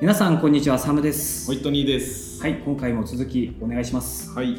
[0.00, 2.40] 皆さんこんにちはサムですホイットニーです。
[2.40, 4.56] はい今回も続きお願いしますはい。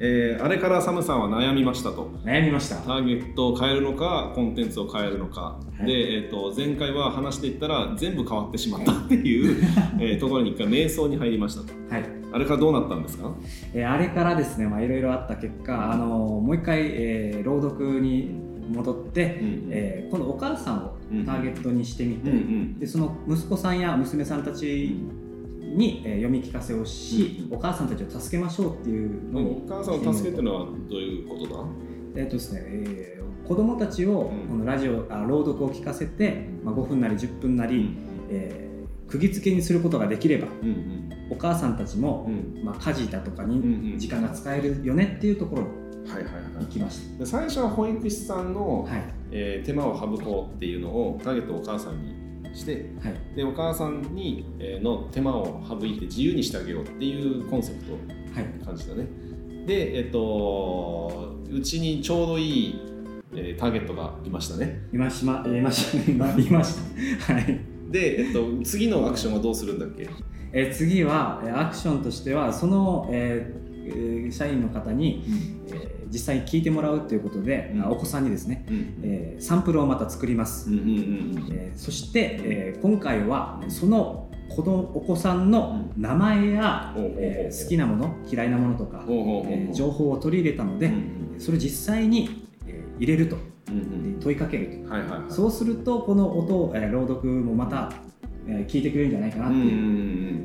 [0.00, 2.10] えーあれからサムさんは悩みましたと。
[2.24, 5.40] 悩みましたターゲットを変えるのか、コンテンツを変えるのか。
[5.40, 9.64] はいで、えー、と前回は話していったら全部変わってしまったっていう、
[9.98, 11.72] えーところに一回瞑想に入りましたと。
[11.92, 13.32] はい、あれからどうなったんですか？
[13.74, 18.30] えーあれからですねまあいろいろあった結果あのもう一回、えー朗読に
[18.68, 22.78] 戻って、うんえー今度お母さんをうんターゲットにしてみて、うんうん。
[22.78, 24.96] でその息子さんや娘さんたち
[25.60, 31.64] に、えー読み聞かせをし、うんお母さんたちを助けましょうっていうのをお母さんを助けっていうのはどういうことだ？
[32.16, 33.18] えっとですね、えー
[33.48, 34.48] 子供たちをうん。
[34.48, 37.96] このラジオあ朗読を聞かせて、まあ、5分なり10分なり、
[38.30, 38.68] えー
[39.08, 41.08] 釘付けにすることができればうんうん。
[41.30, 42.62] お母さんたちもう、ん。
[42.62, 43.98] まあ、家事だとかうんうにん。
[43.98, 45.62] 時間が使えるよねっていうところ
[46.08, 47.18] にはいはいは行きましい。
[47.18, 48.94] で最初は保育士さんの、た。
[48.94, 49.04] はい。
[49.30, 53.36] えー手間を省こうっていうのをターゲットをお母さんにしてはい。
[53.36, 57.92] でお母さんに、えーの手間を省いて自由にしてあげようっていうコンセプト。
[57.92, 57.98] は
[58.40, 58.64] い。
[58.64, 59.06] 感じだね。
[59.66, 62.80] でえっとうちにちょうどいい、
[63.34, 64.86] えーターゲットがいましたね。
[64.92, 66.14] いましまいましたい
[66.50, 66.76] まし
[67.26, 67.34] た。
[67.34, 67.60] はい。
[67.90, 70.08] で、えっと、次のアクションはどうするんだっけ？
[70.52, 73.68] えー次はえーアクションとしてはその、えー
[74.24, 75.24] えー社員の方に、
[75.68, 77.82] えー実際に聞いてもらうということで、うん。
[77.82, 78.94] あお子さんにですね、うん。
[79.02, 80.70] えーサンプルをまた作ります。
[80.70, 93.36] うんうんうんえーそして、えー今回はその子供お子さんの名前や、ほうほうほうえー好きなもの嫌いなものとか、えー情報を取り入れたので、うんそれを実際に、えー入れると
[93.68, 93.80] うんう
[94.16, 95.32] ん問いかけると、はいはいはい。
[95.32, 97.92] そうするとこの音を、えー朗読もまた、
[98.46, 100.38] えー聞いてくれるんじゃないかなっていう、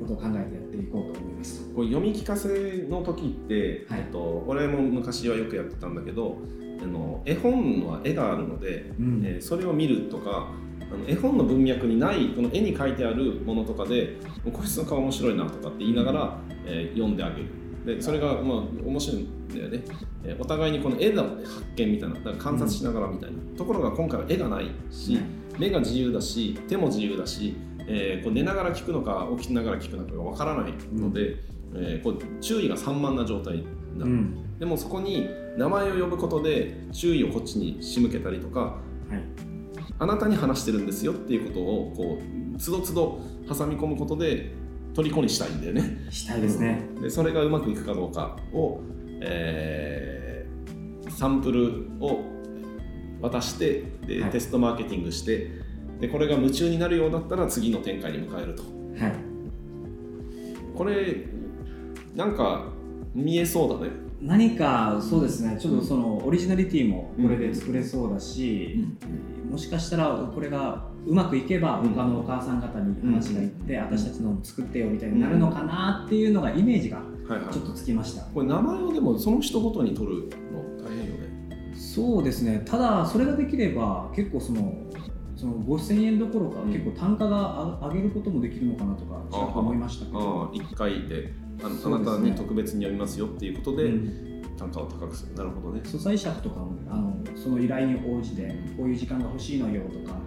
[0.00, 1.27] ことを考えてやっていこうと思います。
[1.74, 4.00] こう読み聞かせの時って、はい。
[4.00, 6.38] えっと、俺も昔はよくやってたんだけど
[6.82, 9.22] あの絵本は絵があるので、うん。
[9.24, 10.48] えーそれを見るとか
[10.80, 14.16] あの絵本の文脈にないこの絵に描いてあるものとかで
[14.52, 17.48] 「こいつの顔面白いな」とかって言いながら、えー読んであげる。
[17.96, 19.82] でそれがまあ面白いんだよね、
[20.24, 25.18] えーお互いにこの絵の発見みたいなだから観察しながらみたいな、ところが今回は絵がないし、
[25.58, 27.54] 目が自由だし手も自由だし、
[27.88, 31.36] えーこう寝ながら聞くのか起きながら聞くのかがわからないので、
[31.74, 33.64] えーこう注意が散漫な状態
[33.96, 34.58] なの、うん。
[34.58, 38.76] でもそこに名前を呼ぶことで注意をこっちに仕向けたりとかは
[39.16, 39.22] い。
[39.98, 42.18] あなたに話してるんですよっていうことをこ
[42.54, 44.52] うつどつど挟み込むことで
[44.94, 46.06] 虜にしたいんだよね。
[46.10, 46.88] したいですね。
[47.00, 48.80] でそれがうまくいくかどうかを、
[49.20, 52.20] えーサンプルを
[53.20, 54.30] 渡してで、はい。
[54.30, 55.50] テストマーケティングして
[56.00, 58.62] でこれが夢中になるようだったら次の展開に迎えると。
[58.62, 59.14] はい。
[60.76, 61.26] これ
[62.14, 62.66] なんか
[63.14, 63.90] 見えそうだね。
[64.20, 65.56] 何かそうですね。
[65.60, 68.84] ちょっとそのオリジナリティもこれで作れそうだし、
[69.50, 71.90] もしかしたらこれがうまくいけばうん。
[71.90, 73.82] 他のお母さん方に話がいって、うん。
[73.82, 77.04] 私たちのも作ってよみたいになるのかなっていうのがイメージがは
[77.36, 77.52] いはい。
[77.52, 81.74] ちょっとつきました、これ名前をでもその人ごとに取るの大変よね。
[81.74, 82.62] そうですね。
[82.64, 84.72] ただそれができれば結構その
[85.38, 86.72] その5000円どころか、うん。
[86.72, 90.18] 結構単価が上げることもできるのかなとかちょっと思いましたけど。
[90.18, 91.32] ああ1回で
[91.62, 94.42] あのあなたに特別に読みますよっていうことで、うん。
[94.58, 95.34] 単価を高くする。
[95.34, 95.80] なるほどね。
[95.84, 100.18] 素材尺とかもあのその依頼に応じてこういう時間が欲しいのよとか。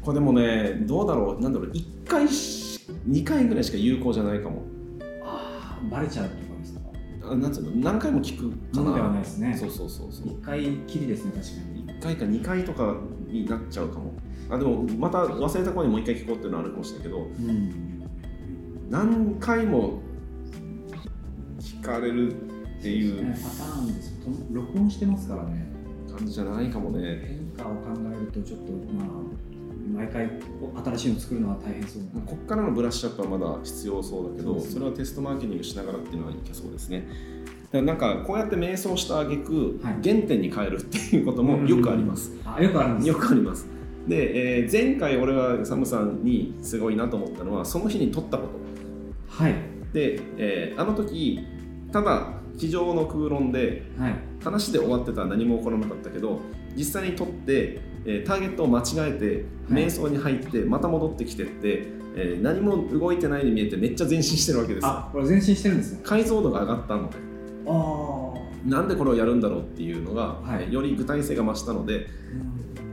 [0.00, 1.42] これでもねどうだろう。
[1.42, 1.70] なんだろう。
[1.72, 4.62] 1回し2回ぐらいしか有効じゃないかも。
[5.24, 6.80] ああバレちゃうとかですか？
[7.32, 7.70] あなんつうの？
[7.72, 8.82] 何回も聞くかな。
[8.82, 9.56] ものではないですね。
[9.58, 10.28] そうそうそうそう。
[10.28, 11.86] 一回きりですね確かに。
[11.98, 12.94] 1回か2回とか
[13.40, 14.12] になっちゃうかも。
[14.50, 18.02] あでもまた忘れた頃にもう1回聞こうっていうのはあるかもしれないけどうん
[18.90, 20.00] 何回も
[21.58, 22.32] 聞かれる
[22.78, 23.38] っていうね。
[23.42, 24.12] パターンです。
[24.20, 25.66] と録音してますからね。
[26.16, 27.24] 感じじゃないかもね。
[27.56, 29.06] 変化を考えるとちょっとまあ
[29.94, 30.30] 毎回
[30.84, 32.20] 新しいの作るのは大変そうな。
[32.26, 37.08] こっからのブラッシュアップはまだ必要そうだけどそれはテストマーケティングしながらっていうのはいけそうですね
[37.74, 39.94] だからなんかこうやって瞑想した挙句、はい。
[40.02, 43.08] 原点に変えるっていうこともよくあります、あよくあるんです。
[43.08, 43.66] よくあります。
[44.06, 49.42] で、えー前回俺がサムさんにすごいなと思ったのはその日に撮ったこと。
[49.44, 49.54] はい。
[49.92, 51.40] で、えーあの時
[51.90, 54.14] ただ机上の空論ではい。
[54.44, 56.38] 話で終わってたら何も起こらなかったけど
[56.76, 59.84] 実際に撮って、えーターゲットを間違えてはい。
[59.86, 64.90] 瞑想に入ってまた戻ってきてって、えー何も動いてないように見えてめっちゃ前進してるわけですよ。
[64.90, 66.00] あこれ前進してるんですね。
[66.04, 67.16] 解像度が上がったので
[68.64, 70.64] なんでこれをやるんだろうっていうのが、はい。
[70.64, 72.06] えーより具体性が増したので、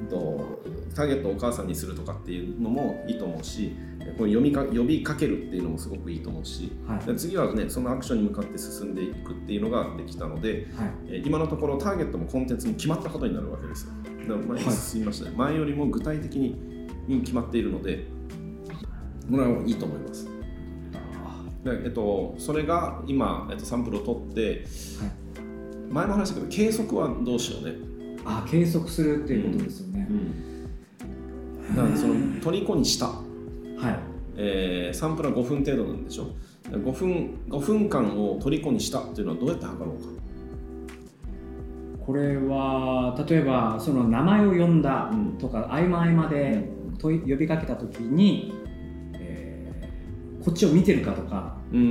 [0.09, 0.61] と
[0.93, 3.73] ターゲットをお母さんにするとかっていうのもいいと思うし
[4.17, 7.05] こう読みか呼びかけるっていうのもすごくいいと思うしはい。
[7.05, 10.89] で次はねそのアクションに向かって進んでいくっていうのができたのではい。
[11.07, 13.91] えー今のところターゲットもコンテンツも決まったことになるわけですよ。
[14.27, 14.75] だから前にはい。
[14.75, 18.05] 進みましたね、前よりも具体的にに決まっているので
[19.29, 20.25] これはいいと思います。
[20.25, 20.31] で、
[21.65, 24.65] えっと、それが今、えっと、サンプルを取って、
[25.89, 27.75] 前も話したけど計測はどうしようね、
[28.25, 30.07] あ計測するっていうことですよね、
[31.75, 33.99] だからその虜にした、はい。
[34.37, 36.27] えーサンプルは5分程度なんでしょ。
[36.69, 40.21] 5分 ,5 分間を虜にしたっていうのはどうやって測ろうか。
[42.05, 45.37] これは例えばその名前を呼んだうん。
[45.37, 48.60] とか、合間合間で問い呼びかけた時に、えー
[50.43, 51.87] こっちを見てるかとか、うんうん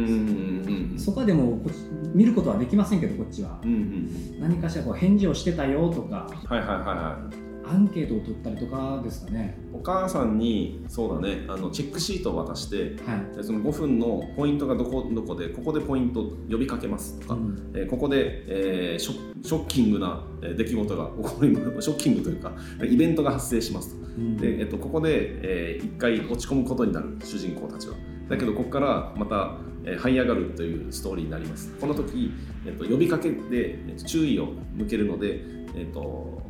[0.94, 1.76] うんそこはでもこっち
[2.14, 3.60] 見ることはできませんけどこっちは。
[3.64, 7.50] うんうん何かしらこう返事をしてたよとかはいはいはいはい。
[7.72, 9.56] アンケートを取ったりとかですかね。
[9.72, 17.72] お母さんにそうだねあのチェックシートを渡してはい、でその5分のポイントがどこどこでここでポイント呼びかけますとか、うん。
[17.74, 22.52] えーここで、えーショショッキングなえー出来事が 起こりショッキングというか
[22.84, 24.06] イベントが発生しますと。
[24.18, 24.36] うん。
[24.36, 25.08] で、えっと、ここで、
[25.42, 27.94] えー一回落ち込むことになる主人公たちは
[28.30, 31.70] だけどここからまた、えー這い上がるというストーリーになります。
[31.80, 32.32] この時、
[32.64, 35.40] えっと、呼びかけで、えっと、注意を向けるので、
[35.74, 36.40] えっと、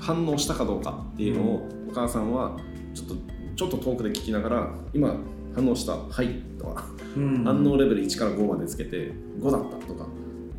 [0.00, 2.56] 反応したかどうかっていうのを、お母さんは
[2.94, 3.14] ちょっと
[3.54, 5.16] ちょっと遠くで聞きながら今
[5.54, 7.44] 反応した「はい」とかうん。
[7.44, 10.06] 反応レベル1から5までつけて5だったとか、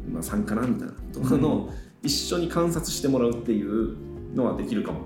[0.09, 1.69] まあ、3かなみたいなとかの、
[2.01, 3.97] 一緒に観察してもらうっていう
[4.33, 4.99] のはできるかも。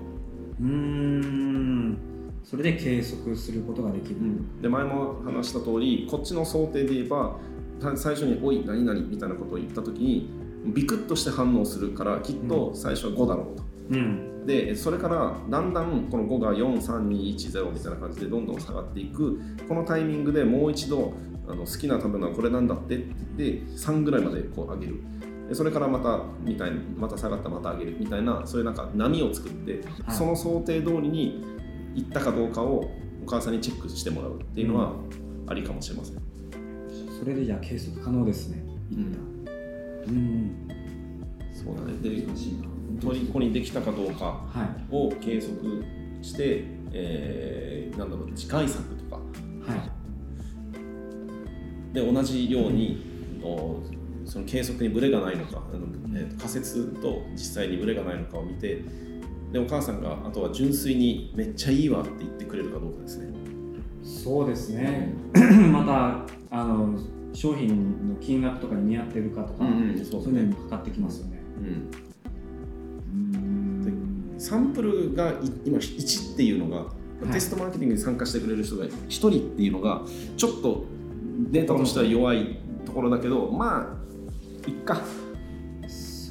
[0.60, 2.09] うーん
[2.42, 4.16] それで計測することができる、
[4.60, 7.36] で前も話した通りこっちの想定で言えば
[7.80, 10.28] た最初に「おい何々」みたいなことを言った時に
[10.66, 13.64] ビクッとして反応するからきっと最初は5だろうと。
[13.90, 14.46] うん。
[14.46, 19.40] でそれからだんだんこの5が43210みたいな感じでどんどん下がっていく。
[19.68, 21.12] このタイミングでもう一度
[21.48, 25.00] あの好きな食べ物はこれなんだってって言って3ぐらいまでこう上げる。
[25.48, 30.16] でそれからまたみたいにまた下がったまた上げるみたいなそういうなんか波を作って、はい。
[30.16, 31.44] その想定通りに
[32.00, 32.90] いったかどうかを
[33.22, 34.94] お母さんにチェックしてもらうっていうのは
[35.46, 36.16] ありかもしれません、
[37.18, 38.64] それでじゃあ計測可能ですね。
[38.90, 39.04] 一旦
[40.08, 40.68] うん。
[41.52, 41.92] そうだね。
[42.02, 42.64] で難しいな
[43.00, 44.94] 虜にできたかどうかはい。
[44.94, 45.84] を計測
[46.22, 49.16] して、えーなんだろう次回作とか。
[49.16, 49.22] は
[49.76, 49.90] い。
[51.94, 53.04] で同じように
[53.42, 53.80] お
[54.24, 55.86] その計測にブレがないのかあの、
[56.16, 58.82] え仮説と実際にブレがないのかを見て
[59.52, 63.30] でお母さんがあとは純粋にめっちゃいいわって言ってくれるかどうかですね。
[64.02, 65.14] そうですね。
[65.72, 66.98] またあの
[67.32, 70.04] 商品の金額とかに見合ってるかとか、うんうん。
[70.04, 71.42] そういうのにもかかってきますよね。
[71.58, 73.26] うん、
[73.84, 74.34] うん。
[74.38, 76.86] サンプルがい今1っていうのが、
[77.28, 77.32] い。
[77.32, 80.02] テストマーケティングに参加してくれる人が1人っていうのが
[80.36, 80.84] ちょっと
[81.50, 83.96] データとしては弱いところだけどま
[84.66, 85.02] あいっか。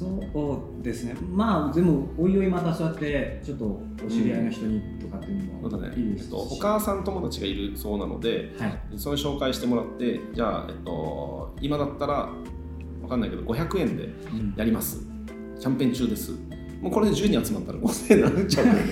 [0.00, 1.14] そうですね。
[1.28, 5.94] まあでもおいおいまたそうやってちょっとお知り合いの人にとかっていうのそうだね。
[5.94, 8.78] もいいですし、えっと、お母さん友達がいるそうなのではい。
[8.96, 12.30] それ紹介してもらってじゃあ、えっと、今だったら
[13.02, 14.54] わかんないけど500円でうん。
[14.56, 15.02] やります。
[15.60, 16.32] キャンペーン中です。
[16.80, 18.84] もうこれで10人集まったら5000円になっちゃうからね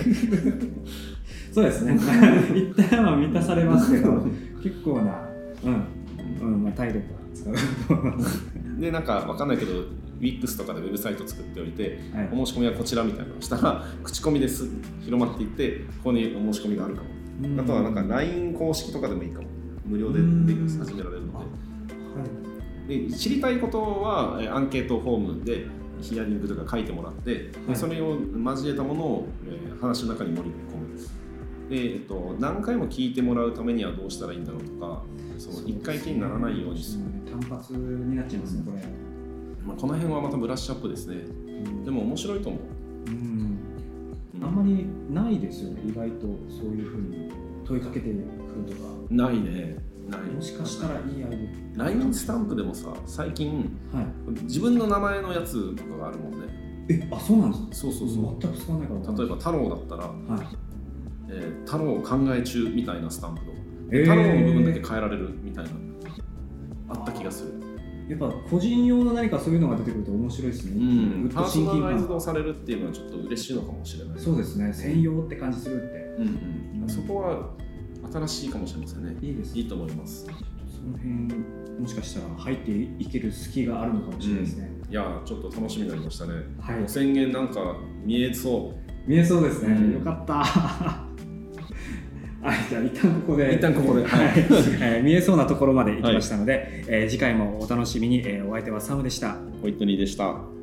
[1.51, 1.95] そうですね。
[2.55, 4.11] 一旦は満たされますけど
[4.61, 5.27] 結構な
[5.63, 5.69] う
[6.45, 6.63] ん、うん。
[6.65, 7.55] まあ、体力は使う。
[7.87, 8.43] と思います
[8.79, 9.71] でなんかわかんないけど
[10.19, 12.29] WIX とかでウェブサイト作っておいてはい。
[12.31, 14.67] お申し込みはこちらみたいなのをしたら 口コミです。
[15.03, 17.61] 広まっていってここにお申し込みがあるかも。
[17.61, 19.47] あとはなんか LINE 公式とかでもいいかも。
[19.85, 21.43] 無料で始められるの
[22.87, 22.99] で。
[22.99, 25.67] で知りたいことはえーアンケートフォームで
[26.01, 27.75] ヒアリングとか書いてもらって、ではい。
[27.75, 30.59] それを交えたものを、えー話の中に盛り込む。
[31.69, 35.03] で、えっと、何回も聞いてもらうためにはどうしたらいいんだろうとか
[35.37, 37.31] その1回きりにならないようにする、る。
[37.31, 38.83] 単発になっちゃいますねこれ、
[39.65, 41.17] まあ、この辺はまたブラッシュアップですね。
[41.85, 42.61] でも面白いと思う、
[43.07, 43.13] うん。
[43.13, 45.81] うんあんまりないですよね。
[45.85, 47.29] 意外とそういうふうに
[47.65, 48.23] 問いかけてくる
[48.67, 48.89] とか。
[49.09, 49.77] ないね。
[50.09, 50.21] ない。
[50.21, 54.05] もしかしたらいいアイデ LINE スタンプでもさ最近アはい。
[54.43, 56.47] 自分の名前のやつとかがあるもんね。
[56.89, 57.75] えあそうなんですか？
[57.75, 58.37] そうそうそう。
[58.39, 59.17] 全く使わないから。
[59.17, 60.11] 例えば太郎だったら、は
[60.43, 60.47] い。
[61.29, 63.57] えー太郎考え中みたいなスタンプとか。
[63.91, 64.01] えー。
[64.03, 65.71] 太郎の部分だけ変えられるみたいな、
[66.89, 67.53] あった気がする、
[68.09, 74.19] やっぱ個人用の何かそういうのが出てくると面白いですね、うん、パーソナライズド感されるっていうのはちょっと嬉しいのかもしれない。
[74.19, 74.73] そうですね。
[74.73, 75.99] 専用って感じするって。
[76.17, 76.89] うんうんうん。
[76.89, 77.55] そこは
[78.11, 79.15] 新しいかもしれませんね。
[79.21, 79.57] いいです。
[79.57, 80.25] いいと思います。
[80.25, 81.13] その辺
[81.79, 86.83] もしかしたら入っていける隙があるのかもしれないですね、いやーちょっと楽しみになりましたね、はい。
[86.83, 89.09] お宣言なんか見えそう。
[89.09, 89.93] 見えそうですね、うん。
[89.93, 91.08] よかった
[92.41, 93.53] はい、じゃあ一旦ここで。
[93.53, 94.33] 一旦ここではい。
[94.37, 99.37] えー見えそうなところまで行きましたので、えー次回もお楽しみに、えーお相手はサムでした。
[99.61, 100.58] ホイットニーでした